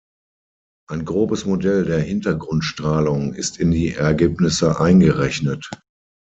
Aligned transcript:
Ein 0.89 1.05
grobes 1.05 1.45
Modell 1.45 1.85
der 1.85 1.99
Hintergrundstrahlung 1.99 3.35
ist 3.35 3.59
in 3.59 3.69
die 3.69 3.93
Ergebnisse 3.93 4.79
eingerechnet. 4.79 5.69